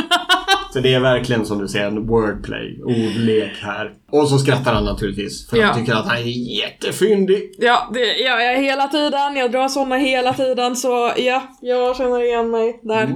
Så 0.77 0.81
det 0.83 0.93
är 0.93 0.99
verkligen 0.99 1.45
som 1.45 1.57
du 1.59 1.67
säger 1.67 1.87
en 1.87 2.07
wordplay, 2.07 2.81
ordlek 2.83 3.51
här. 3.61 3.93
Och 4.11 4.29
så 4.29 4.37
skrattar 4.37 4.73
han 4.73 4.85
naturligtvis 4.85 5.49
för 5.49 5.57
Ja. 5.57 5.65
han 5.65 5.79
tycker 5.79 5.93
att 5.93 6.05
han 6.07 6.17
är 6.17 6.59
jättefyndig. 6.61 7.51
Ja, 7.57 7.89
det 7.93 7.99
gör 8.17 8.39
jag 8.39 8.61
hela 8.61 8.87
tiden. 8.87 9.35
Jag 9.35 9.51
drar 9.51 9.67
såna 9.67 9.95
hela 9.97 10.33
tiden 10.33 10.75
så 10.75 11.11
ja, 11.17 11.43
jag 11.61 11.97
känner 11.97 12.23
igen 12.25 12.51
mig 12.51 12.79
där. 12.83 13.15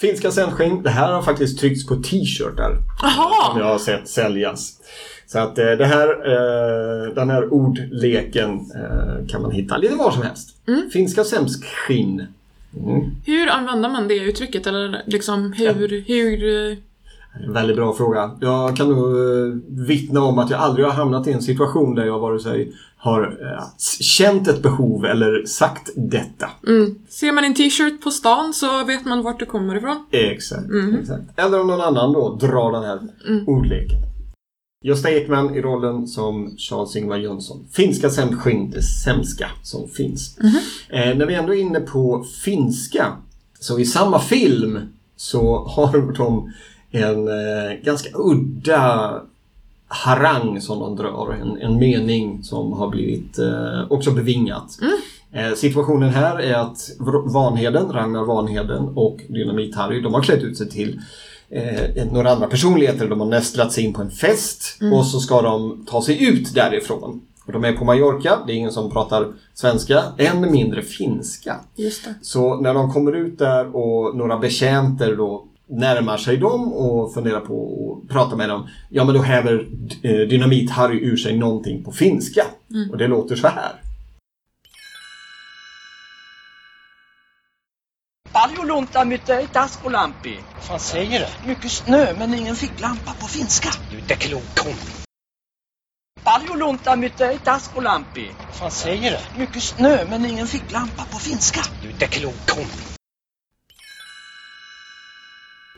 Finska 0.00 0.30
sämskskinn, 0.30 0.82
det 0.82 0.90
här 0.90 1.12
har 1.12 1.22
faktiskt 1.22 1.60
tryckts 1.60 1.86
på 1.86 1.96
t-shirtar. 1.96 2.76
Jaha! 3.02 3.50
Som 3.50 3.60
jag 3.60 3.66
har 3.66 3.78
sett 3.78 4.08
säljas. 4.08 4.72
Så 5.26 5.38
att 5.38 5.58
eh, 5.58 5.64
det 5.70 5.86
här, 5.86 6.08
eh, 6.08 7.14
den 7.14 7.30
här 7.30 7.52
ordleken 7.52 8.50
eh, 8.50 9.28
kan 9.28 9.42
man 9.42 9.50
hitta 9.50 9.76
lite 9.76 9.94
var 9.94 10.10
som 10.10 10.22
helst. 10.22 10.48
Finska 10.92 11.24
sämskskinn. 11.24 12.26
Mm. 12.76 13.10
Hur 13.24 13.48
använder 13.48 13.88
man 13.88 14.08
det 14.08 14.18
uttrycket? 14.18 14.66
Eller 14.66 15.02
liksom 15.06 15.52
hur, 15.52 16.04
hur... 16.06 16.70
eh, 16.70 16.76
väldigt 17.48 17.76
bra 17.76 17.94
fråga. 17.94 18.30
Jag 18.40 18.76
kan 18.76 18.88
nog 18.88 19.16
eh, 19.16 19.54
vittna 19.68 20.22
om 20.22 20.38
att 20.38 20.50
jag 20.50 20.60
aldrig 20.60 20.86
har 20.86 20.92
hamnat 20.92 21.26
i 21.26 21.32
en 21.32 21.42
situation 21.42 21.94
där 21.94 22.04
jag 22.04 22.18
vare 22.18 22.40
sig 22.40 22.72
har 22.96 23.22
eh, 23.22 23.64
känt 24.00 24.48
ett 24.48 24.62
behov 24.62 25.04
eller 25.04 25.46
sagt 25.46 25.90
detta. 25.96 26.50
Mm. 26.66 26.94
Ser 27.08 27.32
man 27.32 27.44
en 27.44 27.54
t-shirt 27.54 28.02
på 28.02 28.10
stan 28.10 28.52
så 28.54 28.84
vet 28.84 29.04
man 29.04 29.22
vart 29.22 29.38
det 29.38 29.46
kommer 29.46 29.76
ifrån. 29.76 30.06
Exakt, 30.10 30.66
exakt. 31.00 31.22
Eller 31.36 31.60
om 31.60 31.66
någon 31.66 31.80
annan 31.80 32.12
då 32.12 32.34
drar 32.40 32.72
den 32.72 32.84
här 32.84 32.98
ordleken. 33.46 33.98
Gösta 34.82 35.10
Ekman 35.10 35.54
i 35.54 35.60
rollen 35.60 36.06
som 36.06 36.56
Charles-Ingvar 36.58 37.16
Jönsson. 37.16 37.66
Finska 37.72 38.10
sämskskinn, 38.10 38.70
det 38.70 38.82
sämska 38.82 39.50
som 39.62 39.88
finns. 39.88 40.38
Eh, 40.88 41.16
när 41.16 41.26
vi 41.26 41.34
ändå 41.34 41.54
är 41.54 41.60
inne 41.60 41.80
på 41.80 42.24
finska, 42.44 43.12
så 43.58 43.78
i 43.78 43.84
samma 43.84 44.18
film 44.18 44.78
så 45.16 45.64
har 45.68 46.14
de 46.16 46.52
en 46.90 47.28
eh, 47.28 47.84
ganska 47.84 48.10
udda 48.14 49.14
harang 49.88 50.60
som 50.60 50.78
de 50.78 50.96
drar. 50.96 51.38
En, 51.40 51.56
en 51.56 51.78
mening 51.78 52.44
som 52.44 52.72
har 52.72 52.88
blivit 52.88 53.38
eh, 53.38 53.92
också 53.92 54.10
bevingat. 54.10 54.78
Eh, 55.32 55.54
situationen 55.54 56.10
här 56.10 56.40
är 56.40 56.54
att 56.54 56.90
Vanheden, 57.32 57.92
Ragnar 57.92 58.24
Vanheden 58.24 58.88
och 58.94 59.20
Dynamit-Harry, 59.28 60.02
de 60.02 60.14
har 60.14 60.22
klätt 60.22 60.42
ut 60.42 60.58
sig 60.58 60.70
till 60.70 61.00
eh, 61.50 62.06
några 62.12 62.30
andra 62.30 62.46
personligheter. 62.46 63.08
De 63.08 63.20
har 63.20 63.26
nästlat 63.28 63.72
sig 63.72 63.84
in 63.84 63.92
på 63.92 64.02
en 64.02 64.10
fest 64.10 64.78
och 64.92 65.06
så 65.06 65.20
ska 65.20 65.42
de 65.42 65.86
ta 65.90 66.02
sig 66.02 66.24
ut 66.28 66.54
därifrån. 66.54 67.20
Och 67.46 67.52
de 67.52 67.64
är 67.64 67.72
på 67.72 67.84
Mallorca, 67.84 68.38
det 68.46 68.52
är 68.52 68.56
ingen 68.56 68.72
som 68.72 68.90
pratar 68.90 69.26
svenska, 69.54 70.02
än 70.18 70.52
mindre 70.52 70.82
finska. 70.82 71.56
Så 72.22 72.60
när 72.60 72.74
de 72.74 72.92
kommer 72.92 73.12
ut 73.12 73.38
där 73.38 73.76
och 73.76 74.16
några 74.16 74.38
betjänter 74.38 75.16
då 75.16 75.44
närmar 75.68 76.16
sig 76.16 76.36
dem 76.36 76.72
och 76.72 77.14
funderar 77.14 77.40
på 77.40 77.98
att 78.02 78.12
prata 78.12 78.36
med 78.36 78.48
dem. 78.48 78.68
Ja 78.88 79.04
men 79.04 79.14
då 79.14 79.20
häver 79.22 79.68
eh, 80.02 80.10
Dynamit-Harry 80.10 81.00
ur 81.00 81.16
sig 81.16 81.36
någonting 81.38 81.84
på 81.84 81.92
finska. 81.92 82.42
Och 82.90 82.98
det 82.98 83.08
låter 83.08 83.36
så 83.36 83.48
här. 83.48 83.72
Paljon 88.40 88.66
lunta 88.66 89.04
mytte 89.04 89.46
taskulampi. 89.52 90.38
Vad 90.54 90.64
fan 90.64 90.80
säger 90.80 91.20
du? 91.20 91.48
Mycket 91.48 91.70
snö 91.70 92.14
men 92.18 92.34
ingen 92.34 92.56
ficklampa 92.56 93.12
på 93.20 93.26
finska. 93.26 93.68
Du 93.90 93.96
är 93.96 94.00
inte 94.00 94.14
klok 94.14 94.58
kom. 94.58 94.74
Paljon 96.24 96.58
lunta 96.58 96.96
mytte 96.96 97.38
taskulampi. 97.44 98.30
Vad 98.46 98.54
fan 98.56 98.70
säger 98.70 99.10
du? 99.10 99.40
Mycket 99.40 99.62
snö 99.62 100.04
men 100.10 100.26
ingen 100.26 100.46
ficklampa 100.46 101.04
på 101.12 101.18
finska. 101.18 101.60
Du 101.82 101.88
är 101.88 101.92
inte 101.92 102.06
klok 102.06 102.46
kom. 102.46 102.64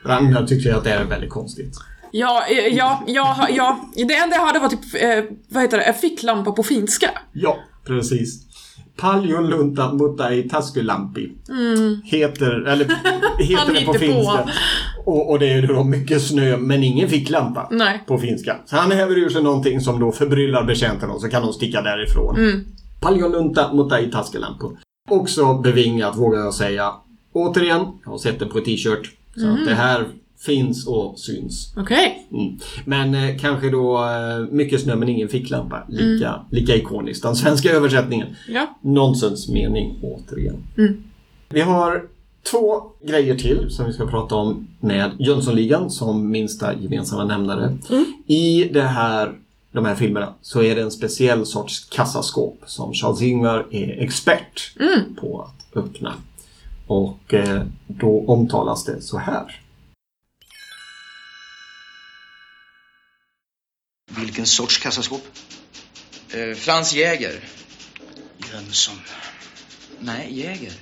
Ragnar 0.04 0.46
tyckte 0.46 0.68
jag 0.68 0.78
att 0.78 0.84
det 0.84 0.92
är 0.92 1.04
väldigt 1.04 1.30
konstigt. 1.30 1.76
Ja, 2.10 2.46
eh, 2.46 2.66
ja, 2.66 3.02
ja, 3.06 3.48
ja. 3.50 3.90
Det 3.94 4.14
enda 4.16 4.36
jag 4.36 4.46
hörde 4.46 4.58
var 4.58 4.68
typ, 4.68 4.94
eh, 4.94 5.36
vad 5.48 5.62
heter 5.62 5.78
det, 5.78 5.94
ficklampa 5.94 6.52
på 6.52 6.62
finska. 6.62 7.10
Ja, 7.32 7.58
precis. 7.86 8.51
Paljon 8.96 9.50
lunta 9.50 9.92
mutta 9.92 10.30
ei 10.30 10.48
taskulampi. 10.48 11.32
Heter, 12.04 12.50
eller, 12.50 12.86
heter 13.38 13.72
det 13.72 13.84
på 13.84 13.92
finska. 13.92 14.48
Och, 15.04 15.30
och 15.30 15.38
det 15.38 15.52
är 15.52 15.66
då 15.66 15.84
mycket 15.84 16.22
snö 16.22 16.56
men 16.56 16.84
ingen 16.84 17.08
ficklampa 17.08 17.68
Nej. 17.70 18.02
på 18.06 18.18
finska. 18.18 18.56
Så 18.66 18.76
han 18.76 18.92
häver 18.92 19.18
ur 19.18 19.28
sig 19.28 19.42
någonting 19.42 19.80
som 19.80 20.00
då 20.00 20.12
förbryllar 20.12 20.64
betjänterna 20.64 21.12
och 21.12 21.20
så 21.20 21.28
kan 21.28 21.42
de 21.42 21.52
sticka 21.52 21.82
därifrån. 21.82 22.64
Paljon 23.00 23.32
lunta 23.32 23.72
mutta 23.72 23.98
ei 23.98 24.10
taskulampi. 24.10 24.66
Också 25.10 25.54
bevingat 25.54 26.16
vågar 26.16 26.40
jag 26.40 26.54
säga. 26.54 26.92
Återigen, 27.32 27.86
jag 28.04 28.10
har 28.10 28.18
sett 28.18 28.38
det 28.38 28.46
på 28.46 28.60
t-shirt. 28.60 29.10
Så 29.36 29.48
att 29.48 29.66
det 29.66 29.74
här 29.74 30.08
finns 30.46 30.86
och 30.86 31.18
syns. 31.18 31.74
Okej. 31.76 32.26
Mm. 32.32 32.58
Men 32.84 33.14
eh, 33.14 33.36
kanske 33.38 33.70
då 33.70 34.04
eh, 34.04 34.38
mycket 34.50 34.80
snö 34.80 34.96
men 34.96 35.08
ingen 35.08 35.28
ficklampa. 35.28 35.82
Lika, 35.88 36.40
lika 36.50 36.76
ikoniskt. 36.76 37.22
Den 37.22 37.36
svenska 37.36 37.70
översättningen. 37.70 38.28
Ja. 38.48 38.78
Nonsensmening 38.80 39.98
återigen. 40.02 40.56
Vi 41.48 41.60
har 41.60 42.02
två 42.50 42.82
grejer 43.02 43.34
till 43.34 43.70
som 43.70 43.86
vi 43.86 43.92
ska 43.92 44.06
prata 44.06 44.34
om 44.34 44.68
med 44.80 45.10
Jönssonligan 45.18 45.90
som 45.90 46.30
minsta 46.30 46.74
gemensamma 46.74 47.24
nämnare. 47.24 47.78
I 48.26 48.64
det 48.64 48.82
här, 48.82 49.32
de 49.72 49.84
här 49.84 49.94
filmerna 49.94 50.34
så 50.42 50.62
är 50.62 50.74
det 50.74 50.82
en 50.82 50.90
speciell 50.90 51.46
sorts 51.46 51.84
kassaskåp 51.90 52.58
som 52.66 52.92
Charles-Ingvar 52.92 53.66
är 53.70 54.02
expert 54.02 54.76
på 55.20 55.40
att 55.42 55.76
öppna. 55.76 56.14
Och 56.86 57.34
eh, 57.34 57.62
då 57.86 58.24
omtalas 58.26 58.84
det 58.84 59.00
så 59.00 59.18
här. 59.18 59.61
Vilken 64.16 64.46
sorts 64.46 64.78
kassaskåp? 64.78 65.22
Eh, 66.30 66.54
Frans 66.56 66.92
Jäger. 66.92 67.40
Jönsson. 68.52 69.00
Nej, 70.00 70.38
Jäger. 70.40 70.72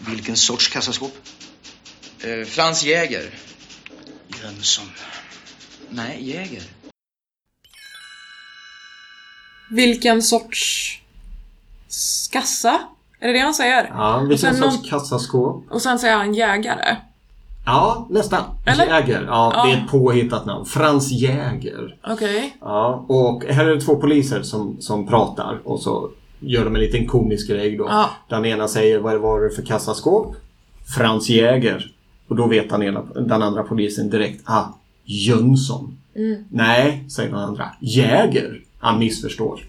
Vilken 0.00 0.36
sorts 0.36 0.68
kassaskåp? 0.68 1.12
Eh, 2.24 2.44
Frans 2.46 2.82
Jäger. 2.82 3.34
Jönsson. 4.42 4.90
Nej, 5.90 6.30
Jäger. 6.30 6.62
Vilken 9.70 10.22
sorts 10.22 11.00
skassa? 11.88 12.88
Är 13.20 13.26
det 13.26 13.32
det 13.32 13.38
han 13.40 13.54
säger? 13.54 13.84
Ja, 13.84 14.18
vilken 14.28 14.56
sorts 14.56 14.76
någon- 14.76 14.84
kassaskåp? 14.90 15.70
Och 15.70 15.82
sen 15.82 15.98
säger 15.98 16.16
han 16.16 16.34
jägare. 16.34 16.96
Ja, 17.70 18.06
nästan. 18.10 18.42
Eller? 18.66 18.86
Jäger. 18.86 19.24
Ja, 19.28 19.52
det 19.64 19.70
är 19.72 19.76
Ja. 19.76 19.82
ett 19.84 19.90
påhittat 19.90 20.46
namn. 20.46 20.64
Frans 20.64 21.10
Jäger. 21.10 21.96
Okej. 22.08 22.56
Ja, 22.60 23.04
och 23.08 23.44
här 23.44 23.64
är 23.66 23.74
det 23.74 23.80
två 23.80 23.96
poliser 23.96 24.42
som, 24.42 24.76
som 24.80 25.06
pratar 25.06 25.58
och 25.64 25.80
så 25.80 26.10
gör 26.40 26.64
de 26.64 26.74
en 26.74 26.80
liten 26.80 27.06
komisk 27.06 27.48
grej 27.48 27.76
då. 27.76 27.86
Ja. 27.88 28.10
Den 28.28 28.44
ena 28.44 28.68
säger 28.68 28.98
vad 28.98 29.20
var 29.20 29.40
det 29.40 29.50
för 29.50 29.62
kassaskåp? 29.62 30.34
Frans 30.96 31.28
Jäger. 31.28 31.92
Och 32.28 32.36
då 32.36 32.46
vet 32.46 32.70
den, 32.70 32.82
ena, 32.82 33.02
den 33.14 33.42
andra 33.42 33.62
polisen 33.62 34.10
direkt, 34.10 34.42
ah, 34.44 34.64
Jönsson. 35.04 35.98
Nej, 36.50 37.04
säger 37.10 37.30
den 37.30 37.38
andra. 37.38 37.64
Jäger. 37.80 38.60
Han 38.78 38.98
missförstår. 38.98 39.60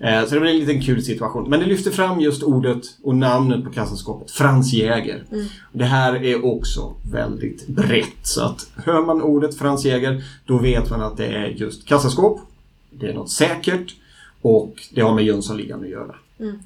Eh, 0.00 0.24
Så 0.28 0.34
det 0.34 0.40
blir 0.40 0.50
en 0.50 0.58
liten 0.58 0.82
kul 0.82 1.02
situation. 1.02 1.50
Men 1.50 1.60
det 1.60 1.66
lyfter 1.66 1.90
fram 1.90 2.20
just 2.20 2.42
ordet 2.42 2.82
och 3.02 3.16
namnet 3.16 3.64
på 3.64 3.70
kassaskåpet. 3.70 4.30
Frans 4.30 4.72
Jäger. 4.72 5.24
Det 5.72 5.84
här 5.84 6.24
är 6.24 6.44
också 6.44 6.94
väldigt 7.12 7.66
brett. 7.66 8.16
Så 8.22 8.42
att 8.44 8.70
hör 8.84 9.04
man 9.06 9.22
ordet 9.22 9.54
Frans 9.58 9.84
Jäger, 9.84 10.24
då 10.46 10.58
vet 10.58 10.90
man 10.90 11.00
att 11.02 11.16
det 11.16 11.26
är 11.26 11.46
just 11.46 11.86
kassaskåp. 11.86 12.40
Det 12.90 13.06
är 13.06 13.14
något 13.14 13.30
säkert. 13.30 13.94
Och 14.42 14.74
det 14.94 15.00
har 15.00 15.14
med 15.14 15.24
Jönssonligan 15.24 15.80
att 15.82 15.88
göra. 15.88 16.14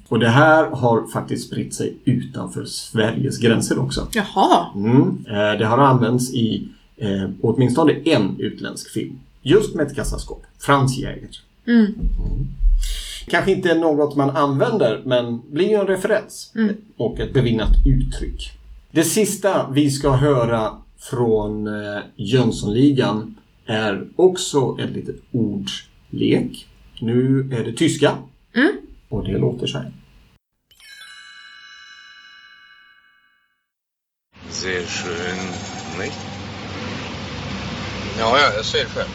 Och 0.07 0.19
det 0.19 0.29
här 0.29 0.65
har 0.69 1.07
faktiskt 1.07 1.47
spritt 1.47 1.73
sig 1.73 1.97
utanför 2.05 2.65
Sveriges 2.65 3.37
gränser 3.37 3.79
också. 3.79 4.07
Jaha. 4.13 4.65
Mm. 4.75 5.25
Eh, 5.27 5.59
Det 5.59 5.65
har 5.65 5.77
använts 5.77 6.33
i 6.33 6.67
eh, 6.97 7.29
åtminstone 7.41 7.93
en 7.93 8.35
utländsk 8.39 8.89
film. 8.89 9.19
Just 9.41 9.75
med 9.75 9.87
ett 9.87 9.95
kassaskåp. 9.95 10.43
Franz 10.59 10.97
Jäger. 10.97 11.29
Mm. 11.67 11.93
Kanske 13.27 13.51
inte 13.51 13.75
något 13.75 14.15
man 14.15 14.29
använder, 14.29 15.01
men 15.05 15.41
blir 15.51 15.69
ju 15.69 15.75
en 15.75 15.87
referens. 15.87 16.53
Och 16.97 17.19
ett 17.19 17.33
bevinnat 17.33 17.71
uttryck. 17.85 18.51
Det 18.91 19.03
sista 19.03 19.69
vi 19.69 19.91
ska 19.91 20.11
höra 20.11 20.71
från 20.97 21.67
eh, 21.67 22.01
Jönssonligan 22.15 23.35
är 23.65 24.07
också 24.15 24.77
ett 24.79 24.89
litet 24.91 25.15
ordlek. 25.31 26.67
Nu 26.99 27.49
är 27.53 27.63
det 27.63 27.73
tyska. 27.73 28.17
Och 29.09 29.23
det 29.23 29.37
låter 29.37 29.67
så 29.67 29.77
här. 29.77 29.91
Sehr 34.49 34.83
schön, 34.83 35.37
nicht? 35.99 36.19
Ja, 38.19 38.37
ja, 38.37 38.53
jag 38.55 38.65
ser 38.65 38.85
själv. 38.85 39.09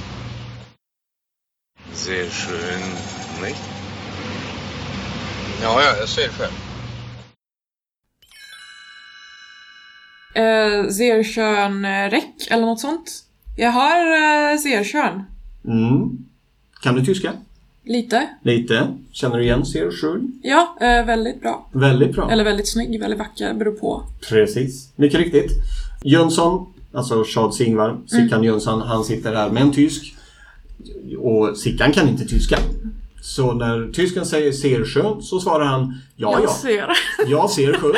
Sehr 1.92 2.26
schön, 2.30 2.96
nicht? 3.42 3.60
Ja, 5.62 5.82
ja, 5.82 5.96
jag 6.00 6.08
ser 6.08 6.28
själv. 6.28 6.52
Eh, 10.34 10.90
Zerkön 10.90 11.84
eh, 11.84 12.10
räck 12.10 12.48
eller 12.50 12.66
något 12.66 12.80
sånt. 12.80 13.24
Jag 13.56 13.70
har 13.70 14.00
eh, 14.52 14.58
Zerkön. 14.58 15.22
Mm. 15.64 16.18
Kan 16.82 16.94
du 16.94 17.04
tyska? 17.04 17.32
Lite. 17.84 18.28
Lite. 18.42 18.96
Känner 19.12 19.36
du 19.36 19.44
igen 19.44 19.64
schön? 19.64 20.40
Ja, 20.42 20.76
eh, 20.80 21.06
väldigt 21.06 21.40
bra. 21.40 21.68
Väldigt 21.72 22.12
bra. 22.12 22.30
Eller 22.30 22.44
väldigt 22.44 22.68
snygg, 22.68 23.00
väldigt 23.00 23.18
vacker, 23.18 23.54
beror 23.54 23.72
på. 23.72 24.02
Precis. 24.28 24.92
Mycket 24.96 25.20
riktigt. 25.20 25.50
Jönsson, 26.04 26.66
alltså 26.92 27.24
Charles-Ingvar, 27.24 27.98
Sickan 28.06 28.42
Jönsson, 28.42 28.80
han 28.80 29.04
sitter 29.04 29.34
här 29.34 29.50
med 29.50 29.62
en 29.62 29.72
tysk. 29.72 30.14
Och 31.18 31.56
Sickan 31.58 31.92
kan 31.92 32.08
inte 32.08 32.24
tyska. 32.24 32.58
Så 33.26 33.54
när 33.54 33.92
tysken 33.92 34.26
säger 34.26 34.52
ser 34.52 34.84
sjön 34.84 35.22
så 35.22 35.40
svarar 35.40 35.64
han 35.64 35.94
ja, 36.16 36.32
jag 36.32 36.44
ja, 36.44 36.52
ser. 36.62 36.88
jag 37.26 37.50
ser 37.50 37.72
sjön. 37.72 37.94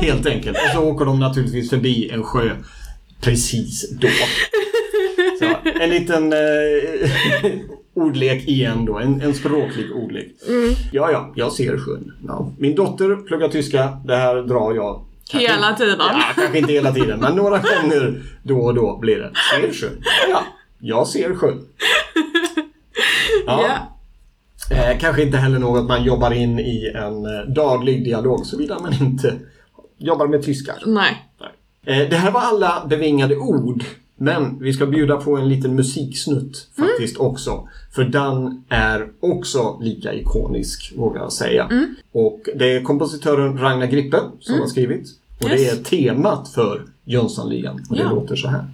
Helt 0.00 0.26
enkelt. 0.26 0.56
Och 0.56 0.70
så 0.74 0.82
åker 0.84 1.04
de 1.04 1.20
naturligtvis 1.20 1.70
förbi 1.70 2.10
en 2.10 2.24
sjö 2.24 2.50
precis 3.20 3.90
då. 3.90 4.08
Så, 5.38 5.68
en 5.80 5.90
liten 5.90 6.32
eh, 6.32 6.38
ordlek 7.94 8.48
igen 8.48 8.84
då. 8.84 8.98
En, 8.98 9.20
en 9.20 9.34
språklig 9.34 9.92
ordlek. 9.92 10.28
Ja, 10.92 11.10
ja, 11.12 11.32
jag 11.36 11.52
ser 11.52 11.78
sjön. 11.78 12.12
Ja. 12.26 12.52
Min 12.58 12.74
dotter 12.74 13.16
pluggar 13.26 13.48
tyska. 13.48 13.98
Det 14.04 14.16
här 14.16 14.42
drar 14.42 14.74
jag 14.74 15.04
kanske- 15.30 15.52
Hela 15.52 15.72
tiden. 15.76 15.96
Ja, 15.98 16.22
kanske 16.34 16.58
inte 16.58 16.72
hela 16.72 16.92
tiden, 16.92 17.20
men 17.20 17.36
några 17.36 17.58
gånger 17.58 18.22
då 18.42 18.58
och 18.60 18.74
då 18.74 18.98
blir 18.98 19.16
det. 19.18 19.32
Ser 19.54 19.72
sjön? 19.72 20.02
Ja, 20.30 20.42
jag 20.80 21.06
ser 21.06 21.34
sjön. 21.34 21.64
Ja. 23.48 23.78
Eh, 24.70 24.98
kanske 24.98 25.22
inte 25.22 25.36
heller 25.36 25.58
något 25.58 25.88
man 25.88 26.04
jobbar 26.04 26.30
in 26.30 26.58
i 26.58 26.92
en 26.94 27.24
eh, 27.26 27.40
daglig 27.54 28.04
dialog 28.04 28.46
såvida 28.46 28.78
man 28.78 28.92
inte 29.00 29.34
jobbar 29.98 30.26
med 30.26 30.42
tyskar. 30.42 30.82
Nej. 30.86 31.24
Eh, 31.86 32.08
det 32.10 32.16
här 32.16 32.30
var 32.30 32.40
alla 32.40 32.86
bevingade 32.90 33.36
ord. 33.36 33.84
Men 34.20 34.58
vi 34.60 34.72
ska 34.72 34.86
bjuda 34.86 35.16
på 35.16 35.36
en 35.36 35.48
liten 35.48 35.74
musiksnutt 35.74 36.68
faktiskt 36.78 37.16
också. 37.16 37.68
För 37.94 38.04
den 38.04 38.64
är 38.68 39.08
också 39.20 39.78
lika 39.80 40.14
ikonisk, 40.14 40.92
vågar 40.96 41.20
jag 41.20 41.32
säga. 41.32 41.68
Och 42.12 42.40
det 42.56 42.76
är 42.76 42.82
kompositören 42.82 43.58
Ragnar 43.58 43.86
Grippe 43.86 44.20
som 44.40 44.60
har 44.60 44.66
skrivit. 44.66 45.08
Och 45.42 45.48
det 45.48 45.60
Yes. 45.60 45.72
är 45.78 45.84
temat 45.84 46.48
för 46.48 46.82
Jönssonligan. 47.04 47.86
Och 47.90 47.96
det 47.96 48.02
Ja. 48.02 48.10
låter 48.10 48.36
så 48.36 48.48
här. 48.48 48.64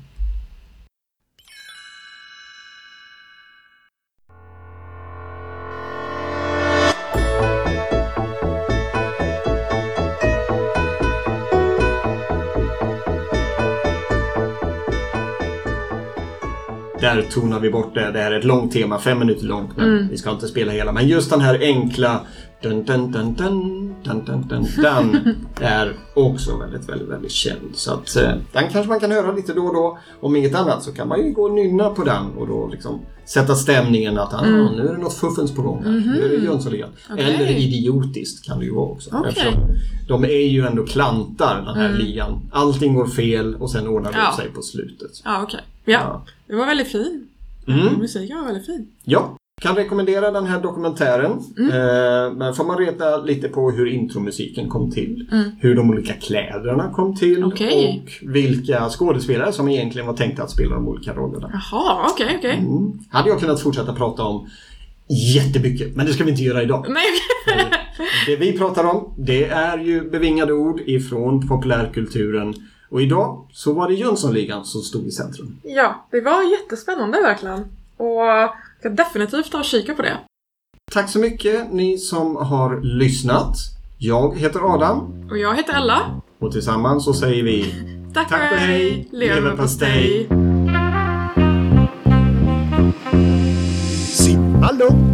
Där 17.05 17.23
tonar 17.23 17.61
vi 17.61 17.71
bort 17.71 17.95
det. 17.95 18.11
Det 18.13 18.19
här 18.19 18.33
är 18.33 18.39
ett 18.39 18.45
långt 18.45 18.73
tema, 18.73 18.99
fem 18.99 19.19
minuter 19.19 19.45
långt. 19.47 19.77
Men 19.77 20.09
vi 20.09 20.17
ska 20.17 20.31
inte 20.31 20.49
spela 20.49 20.73
hela. 20.73 20.93
Men 20.93 21.09
just 21.09 21.31
den 21.31 21.41
här 21.41 21.59
enkla 21.61 22.21
Dun, 22.65 22.85
dun, 22.85 23.13
dun, 23.13 23.35
dun, 23.35 23.95
dun, 24.05 24.25
dun, 24.25 24.49
dun, 24.49 24.67
dun 24.77 25.37
är 25.61 25.93
också 26.15 26.57
väldigt, 26.57 26.89
väldigt, 26.89 27.09
väldigt 27.09 27.33
känd. 27.33 27.71
Så 27.75 27.93
att, 27.95 28.17
eh, 28.17 28.31
den 28.53 28.69
kanske 28.71 28.89
man 28.89 29.01
kan 29.01 29.11
höra 29.11 29.33
lite 29.33 29.53
då 29.53 29.63
och 29.67 29.75
då. 29.75 29.99
Om 30.21 30.37
inget 30.37 30.55
annat 30.55 30.83
så 30.83 30.93
kan 30.93 31.09
man 31.09 31.25
ju 31.25 31.33
gå 31.33 31.43
och 31.43 31.51
nynna 31.55 31.91
på 31.91 32.05
den 32.05 32.27
och 32.39 32.47
då 32.47 32.69
liksom 32.73 33.01
sätta 33.25 33.55
stämningen 33.55 34.19
att 34.19 34.35
ah, 34.35 34.45
mm. 34.45 34.67
nu 34.77 34.89
är 34.89 34.93
det 34.93 34.99
något 35.03 35.15
fuffens 35.15 35.55
på 35.55 35.63
gång. 35.63 35.83
här. 35.85 35.91
Mhm. 35.91 36.13
Nu 36.13 36.25
är 36.25 36.29
det 36.29 36.37
mhm. 36.37 36.45
Jönssonligan. 36.47 36.91
Okej. 37.11 37.25
Eller 37.35 37.47
idiotiskt 37.51 38.45
kan 38.47 38.59
det 38.59 38.65
ju 38.65 38.75
vara 38.75 38.87
också. 38.87 39.11
Okej. 39.13 39.57
De 40.09 40.25
är 40.25 40.49
ju 40.49 40.67
ändå 40.67 40.85
klantar 40.87 41.63
den 41.67 41.75
här 41.77 41.87
Mm. 41.89 41.99
ligan. 41.99 42.41
Allting 42.53 42.95
går 42.95 43.07
fel 43.07 43.55
och 43.55 43.71
sen 43.71 43.89
ordnar 43.89 44.13
det 44.13 44.19
Ja. 44.19 44.29
upp 44.31 44.37
sig 44.37 44.51
på 44.51 44.63
slutet. 44.63 45.11
Ja, 45.25 45.43
okej. 45.43 45.61
Ja, 45.85 45.93
Ja. 45.93 46.25
det 46.47 46.55
var 46.55 46.67
väldigt 46.67 46.89
fin. 46.93 47.27
Mm. 47.67 47.95
Musiken 47.99 48.39
var 48.39 48.45
väldigt 48.45 48.67
fin. 48.67 48.89
ja 49.05 49.37
kan 49.65 49.77
rekommendera 49.77 50.31
den 50.31 50.47
här 50.47 50.61
dokumentären. 50.61 51.31
Eh, 51.59 52.33
men 52.37 52.55
får 52.55 52.65
man 52.65 52.79
reta 52.79 53.17
lite 53.17 53.49
på 53.49 53.71
hur 53.71 53.87
intromusiken 53.87 54.69
kom 54.69 54.91
till. 54.91 55.27
Hur 55.61 55.75
de 55.75 55.91
olika 55.91 56.13
kläderna 56.13 56.91
kom 56.93 57.17
till. 57.17 57.45
Okej. 57.45 58.03
Och 58.05 58.35
vilka 58.35 58.89
skådespelare 58.89 59.53
som 59.53 59.69
egentligen 59.69 60.07
var 60.07 60.15
tänkta 60.15 60.43
att 60.43 60.51
spela 60.51 60.75
de 60.75 60.89
olika 60.89 61.15
rollerna. 61.15 61.51
Jaha, 61.53 62.07
okej, 62.11 62.37
okej. 62.39 62.59
Mm. 62.59 62.93
Hade 63.11 63.29
jag 63.29 63.41
kunnat 63.41 63.61
fortsätta 63.61 63.95
prata 63.95 64.23
om 64.23 64.49
jättemycket, 65.35 65.97
men 65.97 66.07
det 66.07 66.13
ska 66.13 66.25
vi 66.25 66.31
inte 66.31 66.43
göra 66.43 66.63
idag. 66.63 66.87
Nej, 66.89 67.05
okej. 67.47 67.71
Det 68.27 68.37
vi 68.37 68.59
pratar 68.59 68.85
om, 68.85 69.15
det 69.19 69.45
är 69.45 69.79
ju 69.79 70.11
bevingade 70.11 70.53
ord 70.53 70.81
ifrån 70.81 71.49
populärkulturen. 71.49 72.55
Och 72.91 73.03
idag 73.03 73.49
så 73.53 73.73
var 73.73 73.89
det 73.89 73.95
Jönssonligan 73.95 74.65
som 74.65 74.81
stod 74.81 75.07
i 75.07 75.11
centrum. 75.11 75.59
Ja, 75.63 76.07
det 76.11 76.21
var 76.21 76.51
jättespännande 76.51 77.21
verkligen. 77.23 77.61
Och 77.97 78.51
ska 78.85 78.91
definitivt 78.91 79.53
ta 79.53 79.59
och 79.59 79.65
kika 79.65 79.95
på 79.95 80.03
det. 80.03 80.19
Tack 80.93 81.11
så 81.11 81.19
mycket 81.19 81.73
ni 81.73 81.99
som 81.99 82.37
har 82.37 82.81
lyssnat. 82.81 83.57
Jag 83.99 84.39
heter 84.39 84.75
Adam 84.75 85.27
Och 85.31 85.39
jag 85.39 85.57
heter 85.57 85.75
Ella. 85.75 86.23
och 86.39 86.53
tillsammans 86.53 87.05
så 87.05 87.15
säger 87.15 87.43
vi 87.43 87.75
Tack, 88.15 88.29
Tack 88.29 88.53
och 88.53 88.59
hej, 88.59 89.09
Leverpastej. 89.13 90.29
leverpastej. 90.29 90.29
Simma 94.13 94.71
lugnt 94.73 95.14